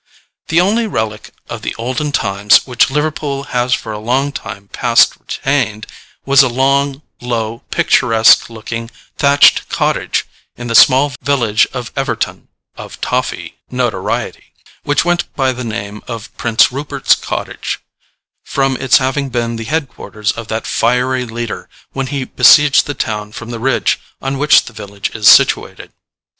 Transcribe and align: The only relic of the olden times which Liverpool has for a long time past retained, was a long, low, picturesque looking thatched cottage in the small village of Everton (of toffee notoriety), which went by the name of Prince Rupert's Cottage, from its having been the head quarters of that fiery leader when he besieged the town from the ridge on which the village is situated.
The 0.47 0.59
only 0.59 0.87
relic 0.87 1.29
of 1.47 1.61
the 1.61 1.75
olden 1.75 2.11
times 2.11 2.65
which 2.65 2.89
Liverpool 2.89 3.43
has 3.43 3.75
for 3.75 3.91
a 3.91 3.99
long 3.99 4.31
time 4.31 4.67
past 4.69 5.15
retained, 5.15 5.85
was 6.25 6.41
a 6.41 6.47
long, 6.49 7.03
low, 7.21 7.59
picturesque 7.69 8.49
looking 8.49 8.89
thatched 9.19 9.69
cottage 9.69 10.25
in 10.57 10.65
the 10.65 10.73
small 10.73 11.13
village 11.21 11.67
of 11.71 11.91
Everton 11.95 12.47
(of 12.75 12.99
toffee 12.99 13.59
notoriety), 13.69 14.53
which 14.81 15.05
went 15.05 15.31
by 15.35 15.51
the 15.51 15.63
name 15.63 16.01
of 16.07 16.35
Prince 16.35 16.71
Rupert's 16.71 17.13
Cottage, 17.13 17.79
from 18.43 18.75
its 18.77 18.97
having 18.97 19.29
been 19.29 19.55
the 19.55 19.65
head 19.65 19.87
quarters 19.87 20.31
of 20.31 20.47
that 20.47 20.65
fiery 20.65 21.25
leader 21.25 21.69
when 21.91 22.07
he 22.07 22.23
besieged 22.25 22.87
the 22.87 22.95
town 22.95 23.33
from 23.33 23.51
the 23.51 23.59
ridge 23.59 23.99
on 24.19 24.39
which 24.39 24.65
the 24.65 24.73
village 24.73 25.11
is 25.11 25.27
situated. 25.27 25.91